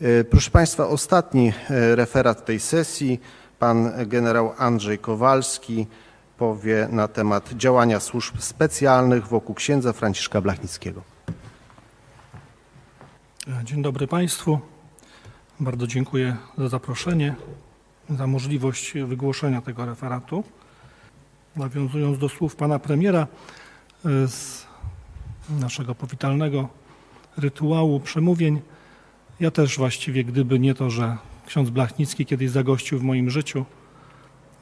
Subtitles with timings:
[0.00, 3.20] E, Proszę Państwa, ostatni e, referat tej sesji.
[3.58, 5.86] Pan generał Andrzej Kowalski
[6.38, 11.02] powie na temat działania służb specjalnych wokół księdza Franciszka Blachnickiego.
[13.64, 14.58] Dzień dobry Państwu.
[15.60, 17.34] Bardzo dziękuję za zaproszenie,
[18.10, 20.44] za możliwość wygłoszenia tego referatu.
[21.56, 23.26] Nawiązując do słów pana premiera
[24.04, 24.66] e, z
[25.60, 26.68] naszego powitalnego
[27.36, 28.60] rytuału przemówień,
[29.40, 31.16] ja też właściwie, gdyby nie to, że
[31.46, 33.64] ksiądz Blachnicki kiedyś zagościł w moim życiu,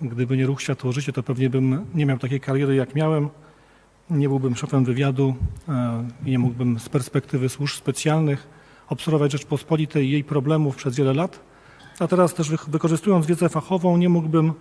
[0.02, 3.28] gdyby nie ruch Światło Życie, to pewnie bym nie miał takiej kariery, jak miałem.
[4.10, 5.34] Nie byłbym szefem wywiadu
[5.68, 8.46] e, i nie mógłbym z perspektywy służb specjalnych
[8.88, 11.40] obserwować Rzeczpospolitej i jej problemów przez wiele lat.
[11.98, 14.52] A teraz też wy- wykorzystując wiedzę fachową, nie mógłbym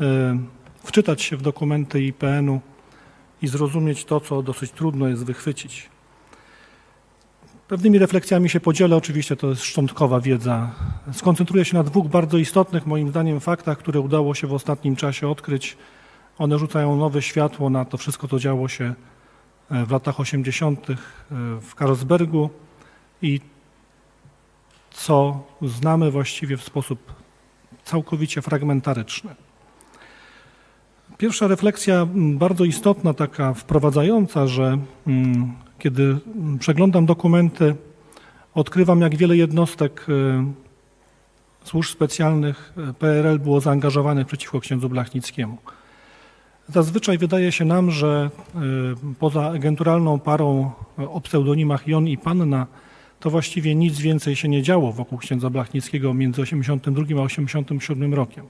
[0.00, 0.38] e,
[0.84, 2.60] wczytać się w dokumenty IPN-u
[3.42, 5.90] i zrozumieć to, co dosyć trudno jest wychwycić.
[7.68, 10.70] Pewnymi refleksjami się podzielę, oczywiście to jest szczątkowa wiedza.
[11.12, 15.28] Skoncentruję się na dwóch bardzo istotnych, moim zdaniem, faktach, które udało się w ostatnim czasie
[15.28, 15.76] odkryć.
[16.38, 18.94] One rzucają nowe światło na to wszystko, co działo się
[19.70, 20.86] e, w latach 80.
[21.60, 22.50] w Karlsbergu
[23.22, 23.40] i
[24.90, 27.14] co znamy właściwie w sposób
[27.84, 29.34] całkowicie fragmentaryczny.
[31.18, 36.18] Pierwsza refleksja, m, bardzo istotna, taka wprowadzająca, że mm, kiedy
[36.58, 37.74] przeglądam dokumenty,
[38.54, 40.52] odkrywam, jak wiele jednostek e,
[41.64, 45.58] służb specjalnych e, PRL było zaangażowanych przeciwko księdzu Blachnickiemu.
[46.68, 48.58] Zazwyczaj wydaje się nam, że e,
[49.18, 52.66] poza agenturalną parą o pseudonimach Jon i Panna,
[53.20, 58.46] to właściwie nic więcej się nie działo wokół księdza Blachnickiego między 82 a 87 rokiem.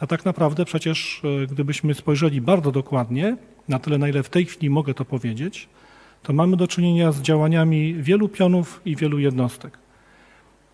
[0.00, 3.36] A tak naprawdę przecież, gdybyśmy spojrzeli bardzo dokładnie,
[3.68, 5.68] na tyle na ile w tej chwili mogę to powiedzieć,
[6.22, 9.78] to mamy do czynienia z działaniami wielu pionów i wielu jednostek.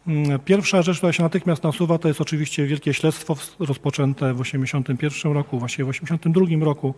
[0.07, 5.33] Mm, Pierwsza rzecz, która się natychmiast nasuwa, to jest oczywiście wielkie śledztwo rozpoczęte w 1981
[5.33, 6.95] roku, właściwie w 1982 roku,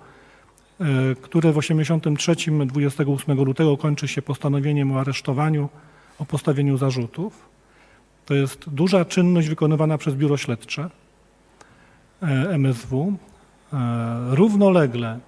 [0.81, 0.85] e,
[1.15, 5.69] które w 1983, 28 lutego kończy się postanowieniem o aresztowaniu,
[6.19, 7.49] o postawieniu zarzutów.
[8.27, 10.91] To jest duża czynność wykonywana przez biuro śledcze
[12.23, 13.17] e, MSW.
[13.73, 13.77] E,
[14.31, 15.19] Równolegle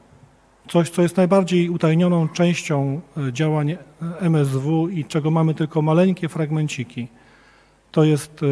[0.70, 3.78] coś, co jest najbardziej utajnioną częścią e, działań e,
[4.20, 7.08] MSW i czego mamy tylko maleńkie fragmenciki,
[7.92, 8.46] to jest e,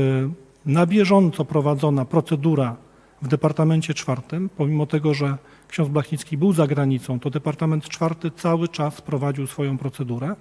[0.66, 2.76] na bieżąco prowadzona procedura
[3.22, 4.48] w Departamencie Czwartym.
[4.56, 9.78] Pomimo tego, że ksiądz Blachnicki był za granicą, to Departament Czwarty cały czas prowadził swoją
[9.78, 10.34] procedurę.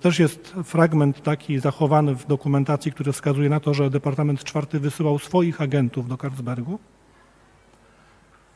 [0.00, 5.18] Też jest fragment taki zachowany w dokumentacji, który wskazuje na to, że Departament Czwarty wysyłał
[5.18, 6.78] swoich agentów do Karlsbergu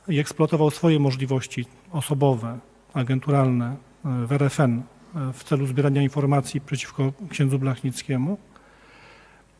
[0.08, 2.58] i eksploatował swoje możliwości osobowe,
[2.94, 8.38] agenturalne e, w RFN e, w celu zbierania informacji przeciwko księdzu Blachnickiemu.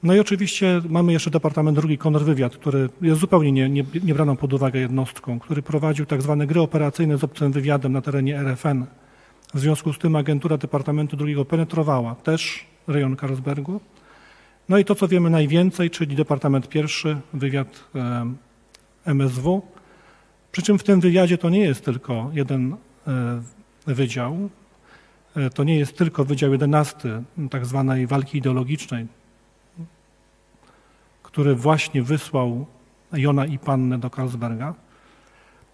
[0.03, 4.37] No i oczywiście mamy jeszcze Departament Drugi Kontrwywiad, który jest zupełnie nie, nie, nie braną
[4.37, 8.87] pod uwagę jednostką, który prowadził tak zwane gry operacyjne z obcym wywiadem na terenie RFN.
[9.55, 13.81] W związku z tym agentura Departamentu Drugiego penetrowała też rejon Karlsbergu.
[14.69, 18.37] No i to, co wiemy najwięcej, czyli Departament Pierwszy, wywiad em,
[19.07, 19.63] MSW.
[20.55, 22.77] Przy czym w tym wywiadzie to nie jest tylko jeden
[23.07, 23.43] e,
[23.87, 24.51] wydział,
[25.37, 29.07] e, to nie jest tylko Wydział 11 tak zwanej walki ideologicznej,
[31.23, 32.67] który właśnie wysłał
[33.13, 34.75] Jona i Pannę do Karlsberga,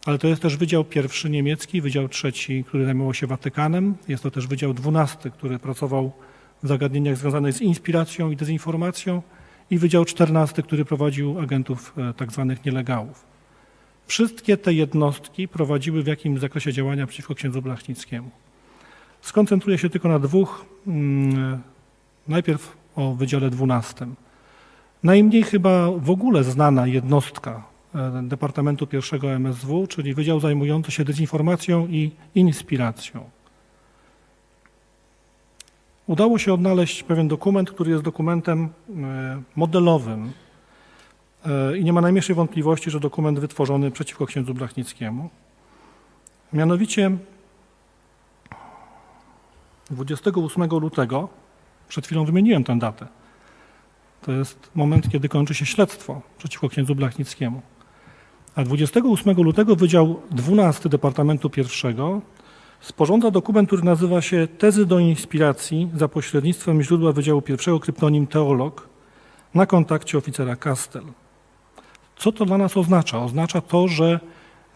[0.07, 4.31] ale to jest też Wydział Pierwszy niemiecki, Wydział Trzeci, który zajmował się Watykanem, jest to
[4.31, 6.13] też Wydział 12, który pracował
[6.63, 9.23] w zagadnieniach związanych z inspiracją i dezinformacją
[9.71, 13.31] i Wydział 14, który prowadził agentów e, tak zwanych nielegalów.
[14.11, 18.31] Wszystkie te jednostki prowadziły w jakimś zakresie działania przeciwko księdzu Blachnickiemu.
[19.21, 20.65] Skoncentruję się tylko na dwóch.
[20.87, 21.61] mm,
[22.29, 24.07] Najpierw o Wydziale 12.
[25.03, 27.63] Najmniej chyba w ogóle znana jednostka
[27.95, 28.89] e, Departamentu
[29.23, 33.31] I MSW, czyli Wydział zajmujący się dezinformacją i inspiracją.
[36.07, 40.33] Udało się odnaleźć pewien dokument, który jest dokumentem e, modelowym
[41.79, 45.31] i nie ma najmniejszej wątpliwości, że dokument wytworzony przeciwko księdzu Blachnickiemu.
[46.53, 47.11] Mianowicie
[49.91, 51.29] 28 lutego,
[51.89, 53.07] przed chwilą wymieniłem tę datę,
[54.23, 57.63] to jest moment, kiedy kończy się śledztwo przeciwko księdzu Blachnickiemu.
[58.55, 61.65] A 28 lutego Wydział 12 Departamentu I
[62.81, 67.43] sporządza dokument, który nazywa się Tezy do inspiracji za pośrednictwem źródła Wydziału
[67.77, 68.89] I, kryptonim teolog,
[69.55, 71.05] na kontakcie oficera Kastel.
[72.21, 73.19] Co to dla nas oznacza?
[73.19, 74.21] Oznacza to, że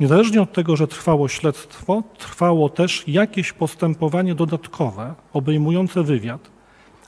[0.00, 6.50] niezależnie od tego, że trwało śledztwo, trwało też jakieś postępowanie dodatkowe obejmujące wywiad,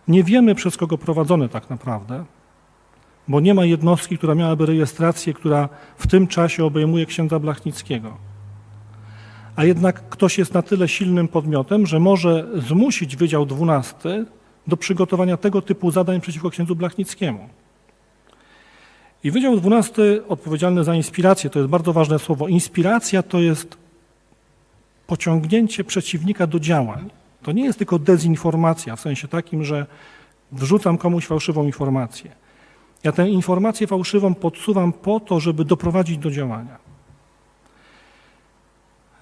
[0.08, 2.24] Nie wiemy przez kogo prowadzone tak naprawdę,
[3.28, 8.16] bo nie ma jednostki, która miałaby rejestrację, która w tym czasie obejmuje księdza Blachnickiego.
[9.56, 14.24] A jednak ktoś jest na tyle silnym podmiotem, że może zmusić Wydział XII
[14.66, 17.48] do przygotowania tego typu zadań przeciwko księdzu Blachnickiemu.
[19.26, 22.48] I Wydział XII odpowiedzialny za inspirację, to jest bardzo ważne słowo.
[22.48, 23.76] Inspiracja to jest
[25.06, 27.10] pociągnięcie przeciwnika do działań.
[27.42, 29.86] To nie jest tylko dezinformacja w sensie takim, że
[30.52, 32.30] wrzucam komuś fałszywą informację.
[33.04, 36.78] Ja tę informację fałszywą podsuwam po to, żeby doprowadzić do działania.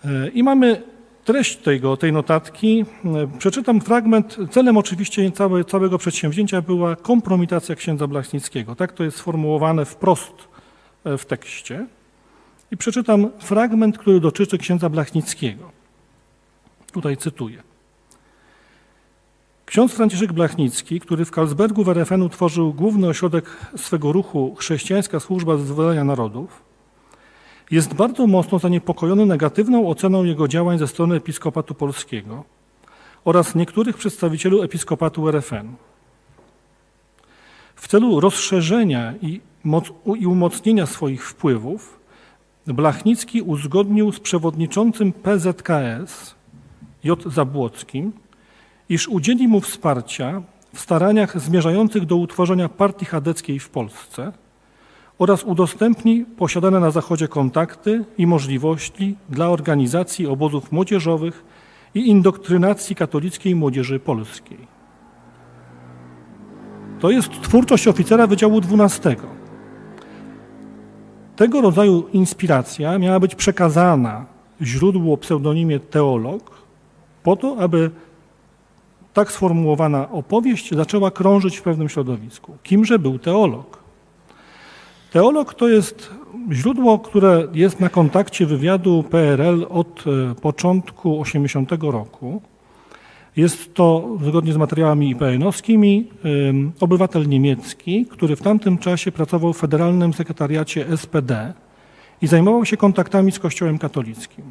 [0.05, 0.83] E, I mamy
[1.25, 2.85] treść tego, tej notatki.
[3.05, 4.37] E, przeczytam fragment.
[4.51, 8.75] Celem oczywiście całe, całego przedsięwzięcia była kompromitacja księdza Blachnickiego.
[8.75, 10.35] Tak to jest sformułowane wprost
[11.05, 11.87] e, w tekście.
[12.71, 15.71] I przeczytam fragment, który dotyczy księdza Blachnickiego.
[16.93, 17.63] Tutaj cytuję.
[19.67, 23.45] Ksiądz Franciszek Blachnicki, który w Karlsbergu w RFN tworzył główny ośrodek
[23.77, 26.63] swego ruchu Chrześcijańska Służba Wyzwolenia Narodów,
[27.71, 32.45] jest bardzo mocno zaniepokojony negatywną oceną jego działań ze strony Episkopatu Polskiego
[33.25, 35.75] oraz niektórych przedstawicieli Episkopatu RFN.
[37.77, 39.41] W celu rozszerzenia i,
[40.17, 42.01] i umocnienia swoich wpływów
[42.67, 46.35] Blachnicki uzgodnił z przewodniczącym PZKS
[47.05, 47.23] J.
[47.27, 48.13] Zabłockim,
[48.89, 50.43] iż udzieli mu wsparcia
[50.75, 54.33] w staraniach zmierzających do utworzenia partii chadeckiej w Polsce
[55.25, 61.45] oraz udostępni posiadane na Zachodzie kontakty i możliwości dla organizacji obozów młodzieżowych
[61.95, 64.59] i indoktrynacji katolickiej młodzieży polskiej.
[67.01, 69.17] To jest twórczość oficera Wydziału XII.
[71.37, 74.27] Tego rodzaju inspiracja miała być przekazana
[74.63, 76.51] źródłu o pseudonimie teolog
[77.23, 77.91] po to, aby
[79.15, 82.57] tak sformułowana opowieść zaczęła krążyć w pewnym środowisku.
[82.63, 83.84] Kimże był teolog?
[85.15, 86.11] Teolog to jest
[86.53, 92.43] źródło, które jest na kontakcie wywiadu PRL od e, początku 80 roku.
[93.37, 96.05] Jest to, zgodnie z materiałami IPN-owskimi,
[96.81, 101.53] obywatel niemiecki, który w tamtym czasie pracował w Federalnym Sekretariacie SPD
[102.23, 104.45] i zajmował się kontaktami z Kościołem katolickim.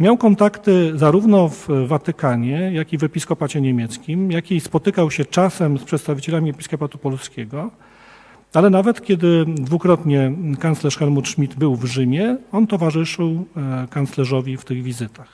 [0.00, 5.78] Miał kontakty zarówno w Watykanie, jak i w Episkopacie Niemieckim, jak i spotykał się czasem
[5.78, 7.70] z przedstawicielami Episkopatu Polskiego,
[8.56, 14.64] ale nawet kiedy dwukrotnie kanclerz Helmut Schmidt był w Rzymie, on towarzyszył e, kanclerzowi w
[14.64, 15.28] tych wizytach.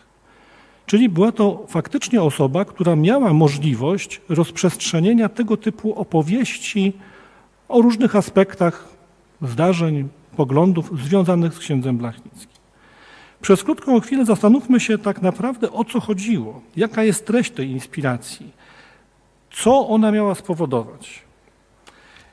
[0.87, 6.93] Czyli była to faktycznie osoba, która miała możliwość rozprzestrzenienia tego typu opowieści
[7.69, 8.88] o różnych aspektach
[9.43, 12.61] zdarzeń, poglądów związanych z księdzem Blachnickim.
[13.43, 18.50] Przez krótką chwilę zastanówmy się tak naprawdę o co chodziło, jaka jest treść tej inspiracji,
[19.50, 21.29] co ona miała spowodować.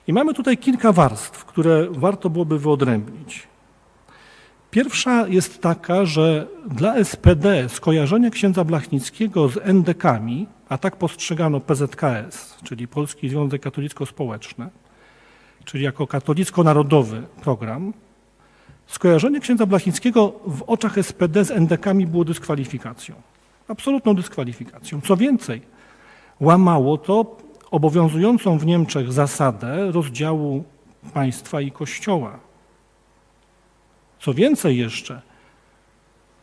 [0.07, 3.47] I mamy tutaj kilka warstw, które warto byłoby wyodrębnić.
[4.71, 12.57] Pierwsza jest taka, że dla SPD skojarzenie księdza Blachnickiego z NDK-ami, a tak postrzegano PZKS,
[12.63, 14.69] czyli Polski Związek Katolicko-Społeczny,
[15.65, 17.93] czyli jako katolicko-narodowy program,
[18.87, 23.15] Skojarzenie księdza Blachnickiego w oczach SPD z NDK-ami było dyskwalifikacją.
[23.67, 25.01] Absolutną dyskwalifikacją.
[25.01, 25.61] Co więcej,
[26.39, 27.37] łamało to
[27.71, 30.63] obowiązującą w Niemczech zasadę rozdziału
[31.13, 32.39] państwa i kościoła.
[34.19, 35.21] Co więcej jeszcze,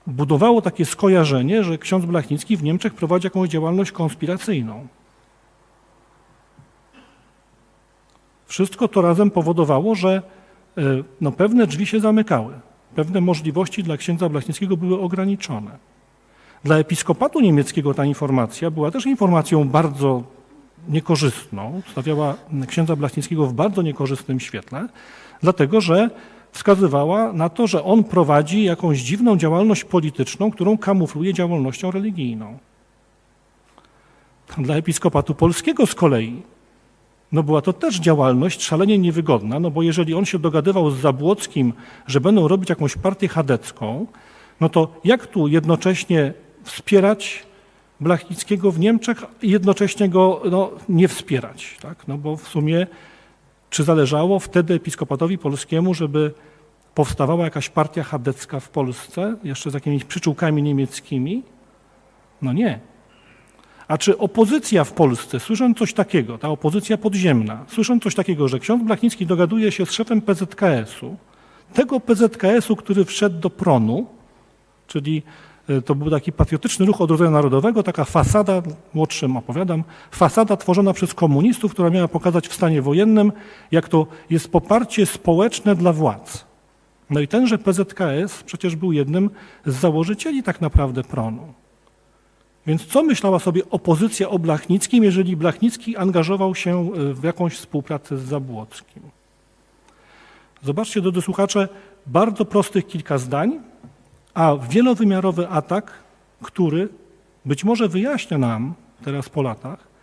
[0.07, 4.87] budowało takie skojarzenie, że ksiądz Blachnicki w Niemczech prowadzi jakąś działalność konspiracyjną.
[8.47, 10.23] Wszystko to razem powodowało, że
[10.78, 10.83] E,
[11.21, 12.54] no, pewne drzwi się zamykały.
[12.95, 15.71] Pewne możliwości dla księdza Blachnickiego były ograniczone.
[16.64, 20.23] Dla episkopatu niemieckiego ta informacja była też informacją bardzo
[20.88, 22.35] niekorzystną, stawiała
[22.67, 24.88] księdza Blachnickiego w bardzo niekorzystnym świetle,
[25.43, 26.11] dlatego że
[26.53, 32.59] wskazywała na to, że on prowadzi jakąś dziwną działalność polityczną, którą kamufluje działalnością religijną.
[34.59, 36.43] Dla episkopatu polskiego z kolei
[37.33, 41.73] no była to też działalność szalenie niewygodna, no bo jeżeli on się dogadywał z Zabłockim,
[42.07, 44.07] że będą robić jakąś partię chadecką,
[44.61, 47.47] no to jak tu jednocześnie wspierać
[48.04, 52.08] Blachnickiego w Niemczech i jednocześnie go no, nie wspierać, tak?
[52.08, 52.87] No bo w sumie
[53.70, 56.32] czy zależało wtedy episkopatowi polskiemu, żeby
[56.94, 61.42] powstawała jakaś partia chadecka w Polsce, jeszcze z jakimiś przyczółkami niemieckimi?
[62.42, 62.80] No nie.
[63.88, 68.58] A czy opozycja w Polsce, słysząc coś takiego, ta opozycja podziemna, słysząc coś takiego, że
[68.58, 71.16] ksiądz Blachnicki dogaduje się z szefem PZKS-u,
[71.73, 74.06] tego PZKS-u, który wszedł do pronu,
[74.87, 75.23] czyli
[75.85, 78.62] to był taki patriotyczny ruch odrodzenia narodowego, taka fasada,
[78.94, 83.33] młodszym opowiadam, fasada tworzona przez komunistów, która miała pokazać w stanie wojennym,
[83.71, 86.44] jak to jest poparcie społeczne dla władz.
[87.11, 89.30] No i tenże PZKS przecież był jednym
[89.66, 91.54] z założycieli tak naprawdę pronu.
[92.66, 98.18] Więc co myślała sobie opozycja o Blachnickim, jeżeli Blachnicki angażował się e, w jakąś współpracę
[98.18, 99.02] z Zabłockim?
[100.62, 101.68] Zobaczcie, drodzy słuchacze,
[102.06, 103.61] bardzo prostych kilka zdań,
[104.35, 105.93] a wielowymiarowy atak,
[106.43, 106.88] który
[107.45, 108.75] być może wyjaśnia nam
[109.05, 109.95] teraz po latach,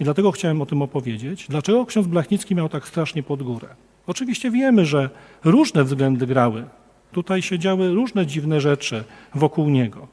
[0.00, 3.68] i dlatego chciałem o tym opowiedzieć, dlaczego ksiądz Blachnicki miał tak strasznie pod górę.
[4.06, 5.10] Oczywiście wiemy, że
[5.44, 6.64] różne względy grały.
[7.12, 9.04] Tutaj się działy różne dziwne rzeczy
[9.34, 10.08] wokół niego.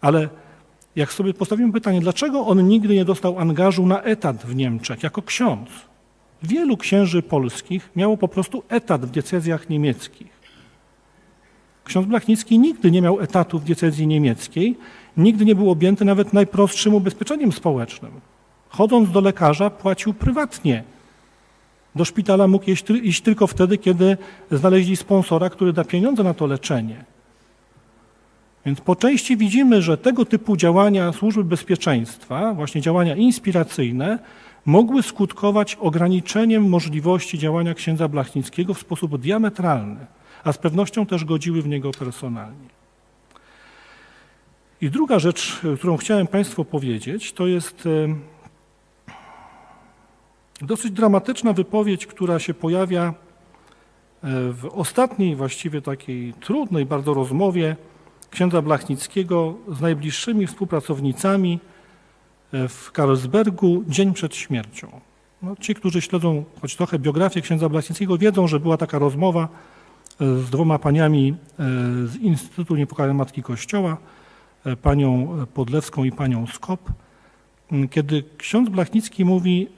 [0.00, 0.28] Ale
[0.96, 5.22] jak sobie postawimy pytanie, dlaczego on nigdy nie dostał angażu na etat w Niemczech jako
[5.22, 5.68] ksiądz?
[6.42, 10.41] Wielu księży polskich miało po prostu etat w diecezjach niemieckich.
[11.84, 14.76] Ksiądz Blachnicki nigdy nie miał etatu w diecezji niemieckiej,
[15.16, 18.10] nigdy nie był objęty nawet najprostszym ubezpieczeniem społecznym.
[18.68, 20.84] Chodząc do lekarza, płacił prywatnie.
[21.94, 22.64] Do szpitala mógł
[23.02, 24.16] iść, tylko wtedy, kiedy
[24.50, 27.04] znaleźli sponsora, który da pieniądze na to leczenie.
[28.66, 34.18] Więc po części widzimy, że tego typu działania służby bezpieczeństwa, właśnie działania inspiracyjne,
[34.66, 40.06] mogły skutkować ograniczeniem możliwości działania księdza Blachnickiego w sposób diametralny,
[40.44, 42.68] a z pewnością też godziły w niego personalnie.
[44.80, 47.88] I druga rzecz, którą chciałem Państwu powiedzieć, to jest
[50.62, 53.12] dosyć dramatyczna wypowiedź, która się pojawia e,
[54.52, 57.76] w ostatniej, właściwie takiej trudnej bardzo rozmowie
[58.30, 61.60] księdza Blachnickiego z najbliższymi współpracownicami
[62.52, 65.00] e, w Karlsbergu dzień przed śmiercią.
[65.42, 69.48] No, ci, którzy śledzą choć trochę biografię księdza Blachnickiego, wiedzą, że była taka rozmowa e,
[70.20, 71.34] z dwoma paniami
[72.04, 73.96] z Instytutu Niepokalania Matki Kościoła,
[74.82, 76.92] panią Podlewską i panią Skop,
[77.90, 79.68] kiedy ksiądz Blachnicki mówi,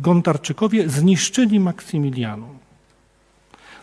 [0.00, 2.58] Gontarczykowie zniszczyli Maksymilianum.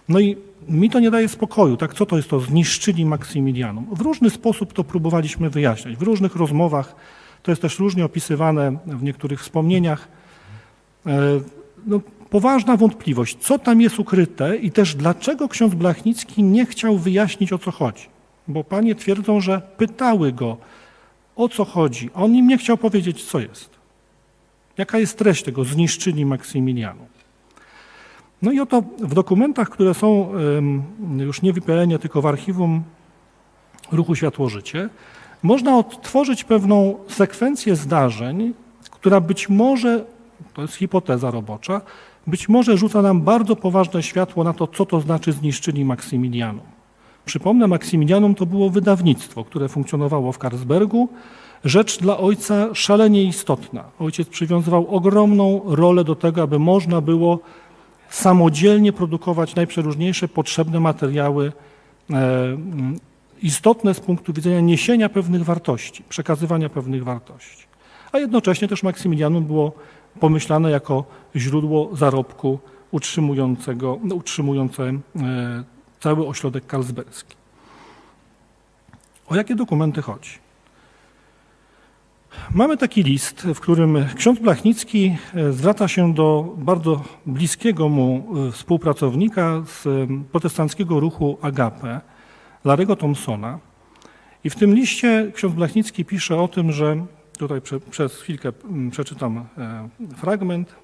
[0.09, 1.93] No i mi to nie daje spokoju, tak?
[1.93, 3.87] Co to jest to zniszczyli Maksymilianum?
[3.95, 6.95] W różny sposób to próbowaliśmy wyjaśniać, w różnych rozmowach,
[7.43, 10.07] to jest też różnie opisywane w niektórych wspomnieniach.
[11.05, 11.11] E,
[11.87, 17.53] no, poważna wątpliwość, co tam jest ukryte i też dlaczego ksiądz Blachnicki nie chciał wyjaśnić,
[17.53, 18.05] o co chodzi.
[18.47, 20.57] Bo panie twierdzą, że pytały go,
[21.35, 22.09] o co chodzi.
[22.13, 23.69] On im nie chciał powiedzieć, co jest.
[24.77, 27.05] Jaka jest treść tego zniszczyli Maksymilianu?
[28.41, 30.31] No i oto w dokumentach, które są
[31.17, 32.83] już nie w IPN, tylko w archiwum
[33.91, 34.89] Ruchu Światło-Życie,
[35.43, 38.53] można odtworzyć pewną sekwencję zdarzeń,
[38.91, 40.05] która być może,
[40.53, 41.81] to jest hipoteza robocza,
[42.29, 46.65] być może rzuca nam bardzo poważne światło na to, co to znaczy zniszczyli Maksymilianum.
[47.25, 51.09] Przypomnę, Maksymilianum to było wydawnictwo, które funkcjonowało w Karlsbergu,
[51.65, 53.83] rzecz dla ojca szalenie istotna.
[53.99, 57.39] Ojciec przywiązywał ogromną rolę do tego, aby można było
[58.09, 61.51] samodzielnie produkować najprzeróżniejsze potrzebne materiały,
[62.09, 62.99] e, mm,
[63.41, 67.63] istotne z punktu widzenia niesienia pewnych wartości, przekazywania pewnych wartości.
[68.11, 69.71] A jednocześnie też Maksymilianum było
[70.19, 71.03] pomyślane jako
[71.35, 72.59] źródło zarobku
[72.91, 74.99] utrzymującego, utrzymujące e,
[75.99, 77.35] cały ośrodek karlsberski.
[79.27, 80.29] O jakie dokumenty chodzi?
[82.53, 88.51] Mamy taki list, w którym ksiądz Blachnicki e, zwraca się do bardzo bliskiego mu e,
[88.51, 89.87] współpracownika z
[90.31, 92.01] protestanckiego ruchu Agape,
[92.65, 93.59] Larego Thompsona.
[94.43, 97.05] I w tym liście ksiądz Blachnicki pisze o tym, że
[97.39, 98.51] tutaj prze, przez chwilkę
[98.91, 99.45] przeczytam
[100.17, 100.75] fragment.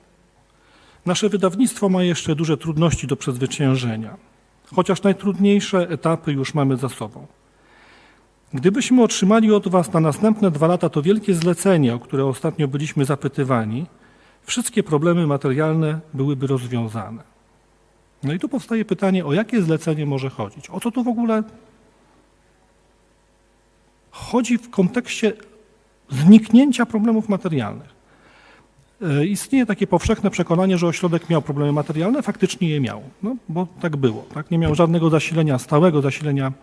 [1.06, 4.18] Nasze wydawnictwo ma jeszcze duże trudności do przezwyciężenia,
[4.76, 7.28] chociaż najtrudniejsze etapy już mamy za sobą.
[8.54, 13.06] Gdybyśmy otrzymali od Was na następne dwa lata to wielkie zlecenie, o które ostatnio byliśmy
[13.06, 13.86] zapytywani,
[14.44, 17.24] wszystkie problemy materialne byłyby rozwiązane.
[18.24, 20.70] No i tu powstaje pytanie, o jakie zlecenie może chodzić?
[20.70, 21.44] O co tu w ogóle
[24.12, 25.34] chodzi w kontekście
[26.10, 27.96] zniknięcia problemów materialnych?
[29.02, 33.68] E, istnieje takie powszechne przekonanie, że ośrodek miał problemy materialne, faktycznie je miał, no, bo
[33.82, 34.26] tak było.
[34.34, 34.52] Tak?
[34.52, 36.54] Nie miał żadnego zasilenia, stałego zasilenia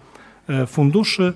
[0.48, 1.32] e, funduszy.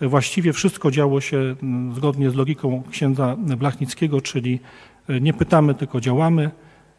[0.00, 1.56] Właściwie wszystko działo się
[1.94, 4.60] zgodnie z logiką księdza Blachnickiego, czyli
[5.08, 6.50] e, nie pytamy, tylko działamy,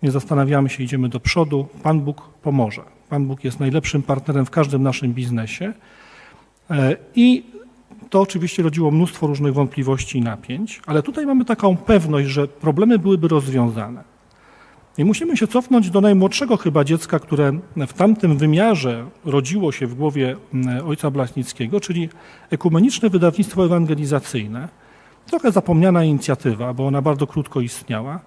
[0.04, 1.68] nie zastanawiamy się, idziemy do przodu.
[1.84, 2.82] Pan Bóg pomoże.
[3.10, 5.74] Pan Bóg jest najlepszym partnerem w każdym naszym biznesie.
[7.16, 7.44] I
[8.10, 13.00] to oczywiście rodziło mnóstwo różnych wątpliwości i napięć, ale tutaj mamy taką pewność, że problemy
[13.00, 14.04] byłyby rozwiązane.
[14.98, 19.96] I musimy się cofnąć do najmłodszego chyba dziecka, które w tamtym wymiarze rodziło się w
[19.96, 22.10] głowie mm, ojca Blachnickiego, czyli
[22.50, 24.68] ekumeniczne wydawnictwo ewangelizacyjne.
[25.26, 28.20] Trochę zapomniana inicjatywa, bo ona bardzo krótko istniała,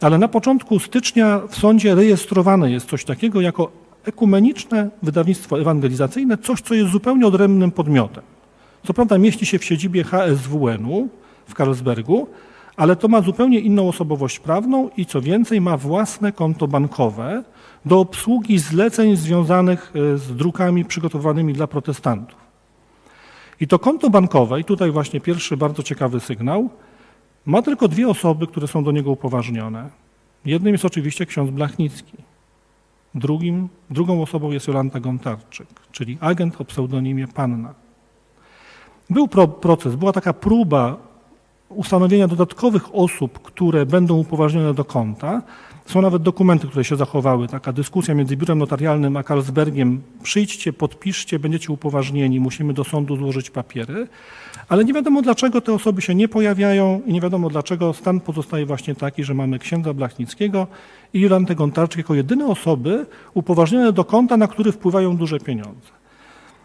[0.00, 3.70] ale na początku stycznia w sądzie rejestrowane jest coś takiego jako
[4.04, 8.33] ekumeniczne wydawnictwo ewangelizacyjne, coś, co jest zupełnie odrębnym podmiotem.
[8.84, 11.08] Co prawda mieści się w siedzibie HSWN-u
[11.46, 12.26] w Karlsbergu,
[12.76, 17.44] ale to ma zupełnie inną osobowość prawną i co więcej ma własne konto bankowe
[17.84, 22.38] do obsługi zleceń związanych e, z drukami przygotowanymi dla protestantów.
[23.60, 26.70] I to konto bankowe, i tutaj właśnie pierwszy bardzo ciekawy sygnał,
[27.46, 29.90] ma tylko dwie osoby, które są do niego upoważnione.
[30.44, 32.16] Jednym jest oczywiście ksiądz Blachnicki.
[33.14, 37.83] Drugim, drugą osobą jest Jolanta Gontarczyk, czyli agent o pseudonimie Panna.
[39.10, 40.96] Był pro, proces, była taka próba
[41.68, 45.42] ustanowienia dodatkowych osób, które będą upoważnione do konta.
[45.86, 47.48] Są nawet dokumenty, które się zachowały.
[47.48, 50.02] Taka dyskusja między biurem notarialnym a Carlsbergiem.
[50.22, 54.08] Przyjdźcie, podpiszcie, będziecie upoważnieni, musimy do sądu złożyć papiery.
[54.68, 58.66] Ale nie wiadomo dlaczego te osoby się nie pojawiają i nie wiadomo dlaczego stan pozostaje
[58.66, 60.66] właśnie taki, że mamy księdza Blachnickiego
[61.14, 66.03] i Jolantę Gontarczyk jako jedyne osoby upoważnione do konta, na które wpływają duże pieniądze.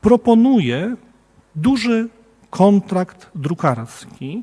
[0.00, 0.96] proponuje
[1.54, 2.08] duży
[2.50, 4.42] kontrakt drukarski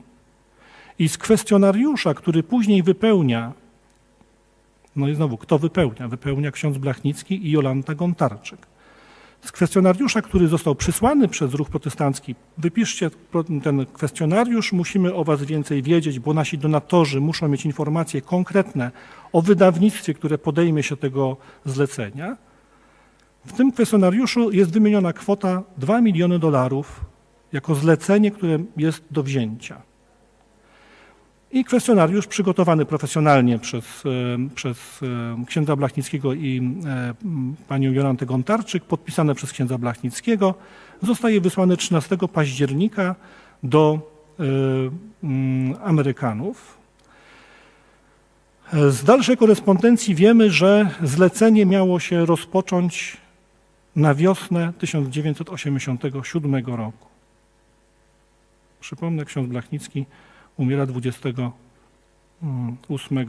[0.99, 3.64] i z kwestionariusza, który później wypełnia
[4.95, 6.07] no i znowu, kto wypełnia?
[6.07, 8.59] Wypełnia ksiądz Blachnicki i Jolanta Gontarczyk.
[9.41, 13.09] Z kwestionariusza, który został przysłany przez ruch protestancki, wypiszcie
[13.63, 18.91] ten kwestionariusz, musimy o was więcej wiedzieć, bo nasi donatorzy muszą mieć informacje konkretne
[19.33, 22.37] o wydawnictwie, które podejmie się tego zlecenia.
[23.45, 27.05] W tym kwestionariuszu jest wymieniona kwota 2 miliony dolarów
[27.53, 29.81] jako zlecenie, które jest do wzięcia.
[31.51, 34.09] I kwestionariusz przygotowany profesjonalnie przez, e,
[34.55, 37.13] przez e, księdza Blachnickiego i e,
[37.67, 40.55] panią Jolantę Gontarczyk, podpisane przez księdza Blachnickiego,
[41.01, 43.15] zostaje wysłany 13 października
[43.63, 44.15] do
[45.83, 46.77] Amerykanów.
[48.73, 53.17] Z dalszej korespondencji wiemy, że zlecenie miało się rozpocząć
[53.95, 57.07] na wiosnę 1987 roku.
[58.79, 60.05] Przypomnę, ksiądz Blachnicki
[60.57, 63.27] umiera 28,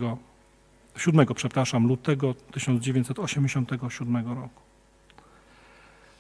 [0.97, 4.63] 7, przepraszam, lutego 1987 roku.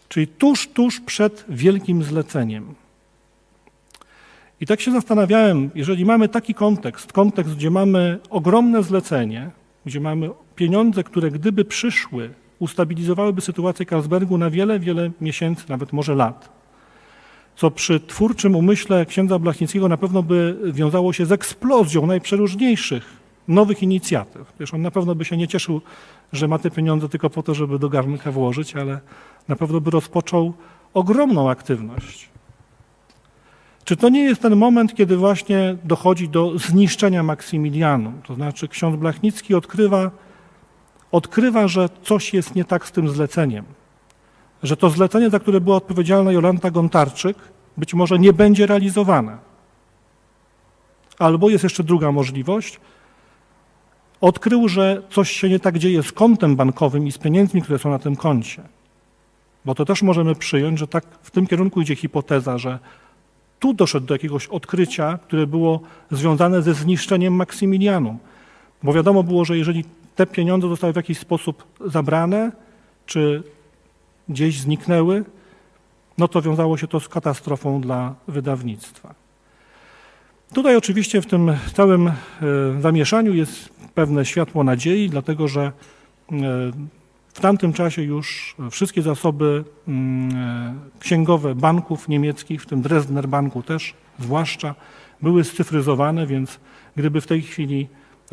[0.08, 2.74] Czyli tuż, tuż przed wielkim zleceniem.
[4.60, 9.50] I tak się zastanawiałem, jeżeli mamy taki kontekst, kontekst, gdzie mamy ogromne zlecenie,
[9.86, 16.14] gdzie mamy pieniądze, które gdyby przyszły, ustabilizowałyby sytuację Carlsbergu na wiele, wiele miesięcy, nawet może
[16.14, 16.55] lat
[17.56, 23.16] co przy twórczym umyśle księdza Blachnickiego na pewno by wiązało się z eksplozją najprzeróżniejszych
[23.48, 24.52] nowych inicjatyw.
[24.60, 25.80] Wiesz, on na pewno by się nie cieszył,
[26.32, 29.00] że ma te pieniądze tylko po to, żeby do garnka włożyć, ale
[29.48, 30.52] na pewno by rozpoczął
[30.94, 32.28] ogromną aktywność.
[33.84, 38.12] Czy to nie jest ten moment, kiedy właśnie dochodzi do zniszczenia Maksymilianu?
[38.26, 40.10] To znaczy ksiądz Blachnicki odkrywa,
[41.12, 43.64] odkrywa, że coś jest nie tak z tym zleceniem
[44.62, 47.36] że to zlecenie, za które była odpowiedzialna Jolanta Gontarczyk,
[47.76, 49.38] być może nie będzie realizowane.
[51.18, 52.80] Albo jest jeszcze druga możliwość.
[54.20, 57.90] Odkrył, że coś się nie tak dzieje z kontem bankowym i z pieniędzmi, które są
[57.90, 58.62] na tym koncie.
[59.64, 62.78] Bo to też możemy przyjąć, że tak w tym kierunku idzie hipoteza, że
[63.58, 68.18] tu doszedł do jakiegoś odkrycia, które było związane ze zniszczeniem Maksymilianum.
[68.82, 69.84] Bo wiadomo było, że jeżeli
[70.16, 72.52] te pieniądze zostały w jakiś sposób zabrane,
[73.06, 73.42] czy
[74.28, 75.24] gdzieś zniknęły,
[76.18, 79.14] no to wiązało się to z katastrofą dla wydawnictwa.
[80.54, 82.12] Tutaj oczywiście w tym całym e,
[82.80, 85.72] zamieszaniu jest pewne światło nadziei, dlatego że e,
[87.34, 93.62] w tamtym czasie już wszystkie zasoby mm, e, księgowe banków niemieckich, w tym Dresdner Banku
[93.62, 94.74] też zwłaszcza,
[95.22, 96.60] były scyfryzowane, więc
[96.96, 97.88] gdyby w tej chwili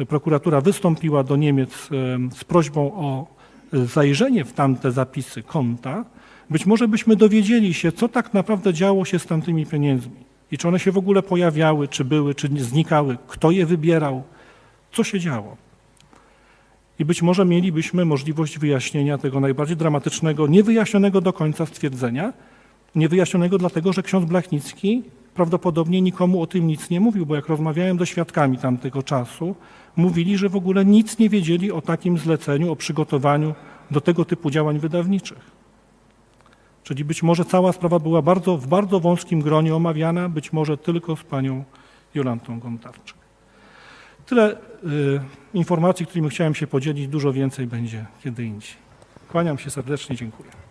[0.07, 1.89] prokuratura wystąpiła do Niemiec
[2.35, 3.27] z prośbą o
[3.73, 6.05] zajrzenie w tamte zapisy konta,
[6.49, 10.67] być może byśmy dowiedzieli się, co tak naprawdę działo się z tamtymi pieniędzmi i czy
[10.67, 14.23] one się w ogóle pojawiały, czy były, czy znikały, kto je wybierał,
[14.91, 15.57] co się działo.
[16.99, 22.33] I być może mielibyśmy możliwość wyjaśnienia tego najbardziej dramatycznego, niewyjaśnionego do końca stwierdzenia.
[22.95, 27.99] Niewyjaśnionego dlatego, że ksiądz Blachnicki prawdopodobnie nikomu o tym nic nie mówił, bo jak rozmawiałem
[27.99, 29.55] ze świadkami tamtego czasu,
[29.95, 33.55] mówili, że w ogóle nic nie wiedzieli o takim zleceniu, o przygotowaniu
[33.91, 35.51] do tego typu działań wydawniczych.
[36.83, 41.15] Czyli być może cała sprawa była bardzo, w bardzo wąskim gronie omawiana, być może tylko
[41.15, 41.63] z panią
[42.15, 43.17] Jolantą Gontarczyk.
[44.25, 44.57] Tyle y,
[45.53, 48.75] informacji, którymi chciałem się podzielić, dużo więcej będzie kiedy indziej.
[49.29, 50.62] Kłaniam się serdecznie, dziękuję.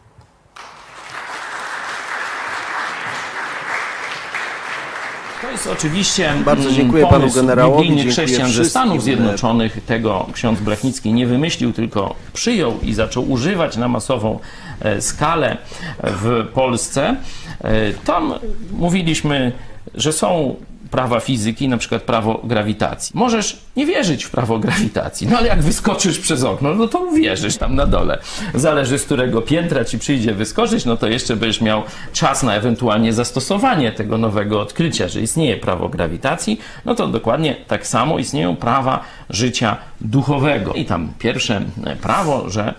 [5.42, 8.64] To jest oczywiście Bardzo mm, dziękuję panu generałowi, biblijnych chrześcijan ze.
[8.64, 9.85] Stanów Zjednoczonych.
[9.87, 14.38] Tego ksiądz Blachnicki nie wymyślił, tylko przyjął i zaczął używać na masową
[14.81, 15.57] e, skalę
[16.02, 17.16] w Polsce.
[17.61, 18.35] E, Tam
[18.72, 19.52] mówiliśmy,
[19.94, 20.57] że są
[20.92, 23.12] prawa fizyki, na przykład prawo grawitacji.
[23.14, 27.57] Możesz nie wierzyć w prawo grawitacji, no ale jak wyskoczysz przez okno, no to uwierzysz
[27.57, 28.18] tam na dole.
[28.55, 33.12] Zależy z którego piętra ci przyjdzie wyskoczyć, no to jeszcze będziesz miał czas na ewentualnie
[33.12, 39.00] zastosowanie tego nowego odkrycia, że istnieje prawo grawitacji, no to dokładnie tak samo istnieją prawa
[39.31, 40.72] życia duchowego.
[40.72, 42.74] I tam pierwsze e, prawo, że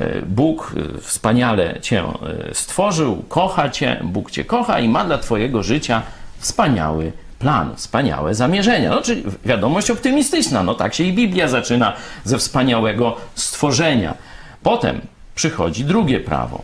[0.00, 2.04] e, Bóg e, wspaniale cię
[2.52, 6.02] stworzył, kocha cię, Bóg cię kocha i ma dla twojego życia
[6.38, 8.90] wspaniały plan, wspaniałe zamierzenia.
[8.90, 10.62] No, czyli wiadomość optymistyczna.
[10.62, 11.92] No tak się i Biblia zaczyna
[12.24, 14.14] ze wspaniałego stworzenia.
[14.62, 15.00] Potem
[15.34, 16.62] przychodzi drugie prawo.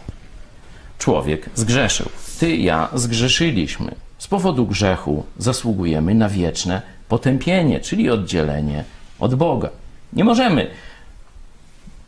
[0.98, 2.08] Człowiek zgrzeszył.
[2.40, 3.94] Ty, ja zgrzeszyliśmy.
[4.18, 8.84] Z powodu grzechu zasługujemy na wieczne potępienie, czyli oddzielenie
[9.18, 9.68] od Boga.
[10.12, 10.70] Nie możemy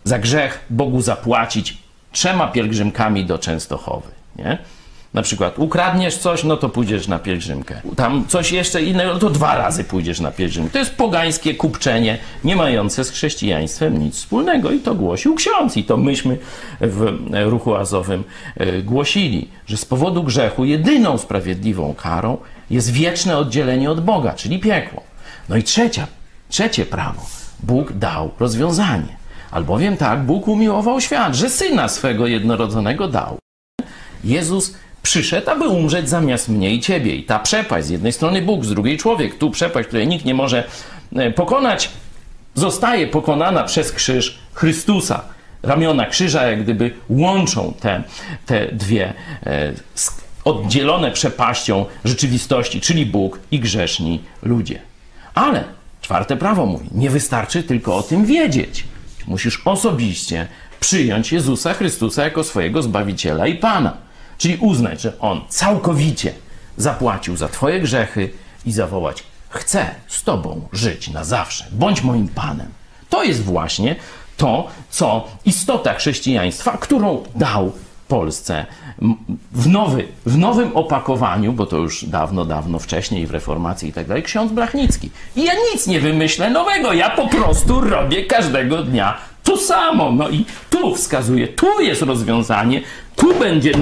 [0.05, 1.79] za grzech Bogu zapłacić
[2.13, 4.09] trzema pielgrzymkami do Częstochowy.
[4.37, 4.59] Nie?
[5.15, 7.81] Na przykład ukradniesz coś, no to pójdziesz na pielgrzymkę.
[7.97, 10.73] Tam coś jeszcze innego, no to dwa razy pójdziesz na pielgrzymkę.
[10.73, 14.71] To jest pogańskie kupczenie, nie mające z chrześcijaństwem nic wspólnego.
[14.71, 15.77] I to głosił ksiądz.
[15.77, 16.39] I to myśmy
[16.81, 18.25] w ruchu azowym
[18.57, 22.39] e, głosili, że z powodu grzechu jedyną sprawiedliwą karą
[22.71, 25.03] jest wieczne oddzielenie od Boga, czyli piekło.
[25.49, 26.07] No i trzecia,
[26.49, 27.27] trzecie prawo.
[27.63, 29.21] Bóg dał rozwiązanie.
[29.51, 33.39] Albowiem tak Bóg umiłował świat, że syna swego jednorodzonego dał.
[34.25, 37.15] Jezus przyszedł, aby umrzeć zamiast mnie i ciebie.
[37.17, 40.35] I ta przepaść, z jednej strony Bóg, z drugiej człowiek, tu przepaść, której nikt nie
[40.35, 40.65] może
[41.17, 41.91] e, pokonać,
[42.55, 45.23] zostaje pokonana przez krzyż Chrystusa.
[45.63, 48.03] Ramiona krzyża jak gdyby łączą te,
[48.47, 49.13] te dwie
[49.47, 49.73] e,
[50.45, 54.79] oddzielone przepaścią rzeczywistości, czyli Bóg i grzeszni ludzie.
[55.35, 55.65] Ale
[56.01, 58.85] czwarte prawo mówi, nie wystarczy tylko o tym wiedzieć.
[59.27, 60.47] Musisz osobiście
[60.81, 63.97] przyjąć Jezusa Chrystusa jako swojego Zbawiciela i Pana.
[64.41, 66.33] Czyli uznać, że On całkowicie
[66.77, 68.31] zapłacił za Twoje grzechy
[68.67, 72.69] i zawołać: Chcę z Tobą żyć na zawsze, bądź moim Panem.
[73.09, 73.97] To jest właśnie
[74.37, 77.73] to, co istota chrześcijaństwa, którą dał
[78.09, 78.67] Polsce
[79.53, 84.07] w, nowy, w nowym opakowaniu, bo to już dawno, dawno wcześniej w reformacji i tak
[84.07, 85.11] dalej, ksiądz Blachnicki.
[85.37, 89.19] I ja nic nie wymyślę nowego, ja po prostu robię każdego dnia
[89.51, 90.13] to samo.
[90.13, 92.83] No i tu wskazuje, tu jest rozwiązanie,
[93.17, 93.73] tu będzie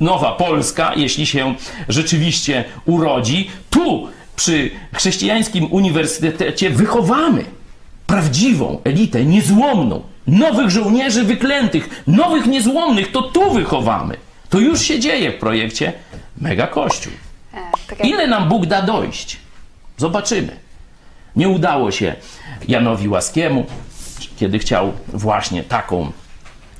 [0.00, 1.54] nowa Polska, jeśli się
[1.88, 3.50] rzeczywiście urodzi.
[3.70, 7.44] Tu przy chrześcijańskim uniwersytecie wychowamy
[8.06, 14.16] prawdziwą elitę, niezłomną, nowych żołnierzy wyklętych, nowych niezłomnych, to tu wychowamy.
[14.50, 15.92] To już się dzieje w projekcie
[16.40, 17.12] Mega Kościół.
[17.54, 19.36] E, tak Ile nam Bóg da dojść?
[19.96, 20.56] Zobaczymy.
[21.36, 22.14] Nie udało się
[22.68, 23.66] Janowi Łaskiemu,
[24.38, 26.12] kiedy chciał właśnie taką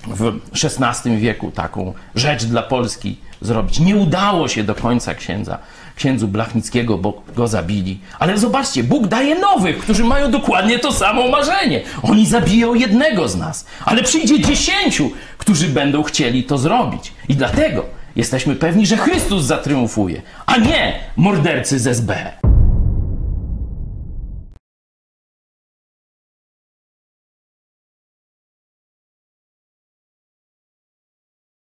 [0.06, 0.32] w
[0.64, 3.80] XVI wieku taką rzecz dla Polski zrobić.
[3.80, 5.58] Nie udało się do końca księdza,
[5.96, 8.00] księdzu Blachnickiego, bo go zabili.
[8.18, 11.80] Ale zobaczcie, Bóg daje nowych, którzy mają dokładnie to samo marzenie.
[12.02, 17.12] Oni zabiją jednego z nas, ale przyjdzie dziesięciu, którzy będą chcieli to zrobić.
[17.28, 17.84] I dlatego
[18.16, 22.32] jesteśmy pewni, że Chrystus zatriumfuje, a nie mordercy z SB.